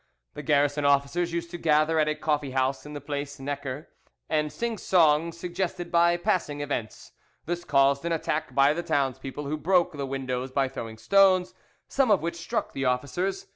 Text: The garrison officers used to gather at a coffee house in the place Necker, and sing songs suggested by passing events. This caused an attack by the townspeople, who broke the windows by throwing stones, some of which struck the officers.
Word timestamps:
The 0.33 0.41
garrison 0.41 0.83
officers 0.83 1.31
used 1.31 1.51
to 1.51 1.59
gather 1.59 1.99
at 1.99 2.07
a 2.07 2.15
coffee 2.15 2.49
house 2.49 2.87
in 2.87 2.93
the 2.93 2.99
place 2.99 3.37
Necker, 3.39 3.89
and 4.27 4.51
sing 4.51 4.79
songs 4.79 5.37
suggested 5.37 5.91
by 5.91 6.17
passing 6.17 6.59
events. 6.59 7.11
This 7.45 7.63
caused 7.63 8.03
an 8.03 8.11
attack 8.11 8.55
by 8.55 8.73
the 8.73 8.81
townspeople, 8.81 9.43
who 9.45 9.57
broke 9.57 9.91
the 9.91 10.07
windows 10.07 10.49
by 10.49 10.69
throwing 10.69 10.97
stones, 10.97 11.53
some 11.87 12.09
of 12.09 12.23
which 12.23 12.37
struck 12.37 12.73
the 12.73 12.83
officers. 12.85 13.45